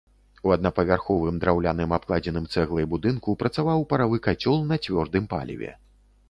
У 0.47 0.51
аднапавярховым 0.53 1.35
драўляным 1.43 1.93
абкладзеным 1.97 2.47
цэглай 2.55 2.87
будынку 2.95 3.37
працаваў 3.45 3.85
паравы 3.93 4.17
кацёл 4.29 4.59
на 4.73 4.81
цвёрдым 4.87 5.31
паліве. 5.37 5.71